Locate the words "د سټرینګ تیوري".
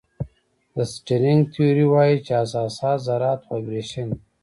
0.75-1.85